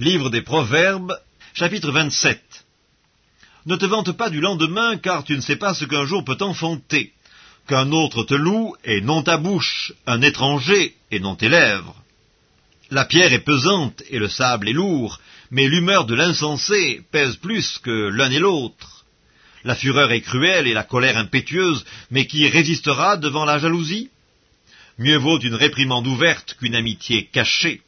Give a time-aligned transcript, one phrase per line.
[0.00, 1.12] Livre des Proverbes,
[1.54, 2.40] chapitre 27.
[3.66, 6.36] Ne te vante pas du lendemain, car tu ne sais pas ce qu'un jour peut
[6.38, 7.12] enfanter.
[7.66, 11.96] Qu'un autre te loue, et non ta bouche, un étranger, et non tes lèvres.
[12.92, 15.18] La pierre est pesante, et le sable est lourd,
[15.50, 19.04] mais l'humeur de l'insensé pèse plus que l'un et l'autre.
[19.64, 24.10] La fureur est cruelle et la colère impétueuse, mais qui résistera devant la jalousie?
[24.96, 27.82] Mieux vaut une réprimande ouverte qu'une amitié cachée.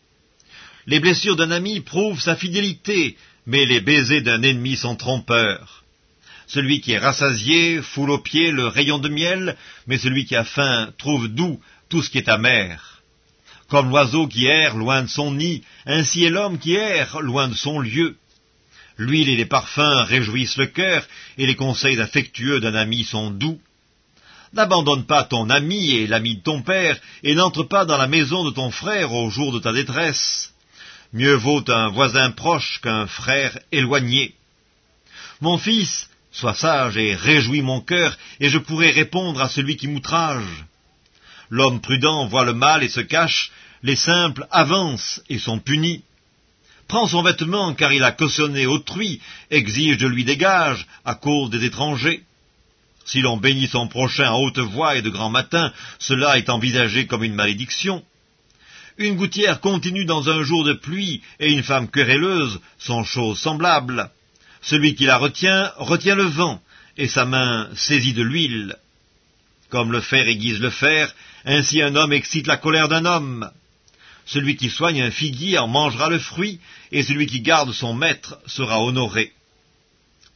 [0.90, 5.84] Les blessures d'un ami prouvent sa fidélité, mais les baisers d'un ennemi sont trompeurs.
[6.48, 9.56] Celui qui est rassasié foule aux pieds le rayon de miel,
[9.86, 13.02] mais celui qui a faim trouve doux tout ce qui est amer.
[13.68, 17.54] Comme l'oiseau qui erre loin de son nid, ainsi est l'homme qui erre loin de
[17.54, 18.16] son lieu.
[18.98, 21.06] L'huile et les parfums réjouissent le cœur,
[21.38, 23.60] et les conseils affectueux d'un ami sont doux.
[24.54, 28.42] N'abandonne pas ton ami et l'ami de ton père, et n'entre pas dans la maison
[28.42, 30.52] de ton frère au jour de ta détresse.
[31.12, 34.34] Mieux vaut un voisin proche qu'un frère éloigné.
[35.40, 39.88] Mon fils, sois sage et réjouis mon cœur, et je pourrai répondre à celui qui
[39.88, 40.64] m'outrage.
[41.48, 43.50] L'homme prudent voit le mal et se cache,
[43.82, 46.04] les simples avancent et sont punis.
[46.86, 51.50] Prends son vêtement car il a cautionné autrui, exige de lui des gages à cause
[51.50, 52.22] des étrangers.
[53.04, 57.06] Si l'on bénit son prochain à haute voix et de grand matin, cela est envisagé
[57.06, 58.04] comme une malédiction.
[59.00, 64.10] Une gouttière continue dans un jour de pluie et une femme querelleuse sont choses semblables.
[64.60, 66.60] Celui qui la retient retient le vent,
[66.98, 68.76] et sa main saisit de l'huile.
[69.70, 71.14] Comme le fer aiguise le fer,
[71.46, 73.50] ainsi un homme excite la colère d'un homme.
[74.26, 76.60] Celui qui soigne un figuier en mangera le fruit,
[76.92, 79.32] et celui qui garde son maître sera honoré.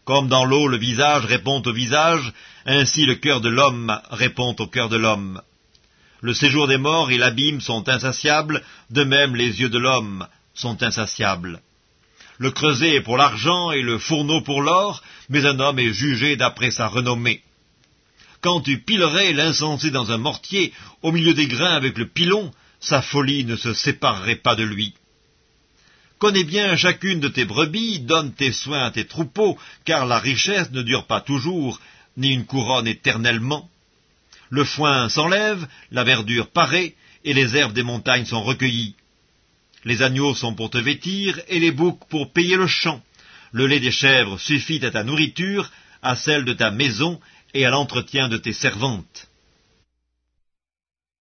[0.06, 2.32] Comme dans l'eau le visage répond au visage,
[2.64, 5.42] ainsi le cœur de l'homme répond au cœur de l'homme.
[6.24, 10.82] Le séjour des morts et l'abîme sont insatiables, de même les yeux de l'homme sont
[10.82, 11.60] insatiables.
[12.38, 16.36] Le creuset est pour l'argent et le fourneau pour l'or, mais un homme est jugé
[16.36, 17.42] d'après sa renommée.
[18.40, 23.02] Quand tu pilerais l'insensé dans un mortier, au milieu des grains avec le pilon, sa
[23.02, 24.94] folie ne se séparerait pas de lui.
[26.18, 30.70] Connais bien chacune de tes brebis, donne tes soins à tes troupeaux, car la richesse
[30.70, 31.80] ne dure pas toujours,
[32.16, 33.68] ni une couronne éternellement.
[34.50, 36.94] Le foin s'enlève, la verdure paraît,
[37.24, 38.94] et les herbes des montagnes sont recueillies.
[39.84, 43.02] Les agneaux sont pour te vêtir, et les boucs pour payer le champ.
[43.52, 45.70] Le lait des chèvres suffit à ta nourriture,
[46.02, 47.20] à celle de ta maison
[47.54, 49.28] et à l'entretien de tes servantes.